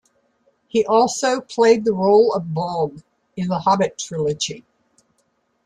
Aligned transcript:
He 0.67 0.83
also 0.83 1.39
played 1.41 1.85
the 1.85 1.93
role 1.93 2.33
of 2.33 2.45
Bolg 2.55 3.03
in 3.37 3.49
the 3.49 3.59
Hobbit 3.59 3.99
trilogy. 3.99 4.65